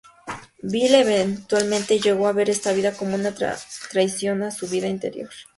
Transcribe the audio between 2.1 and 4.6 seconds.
a ver esta vida como una traición a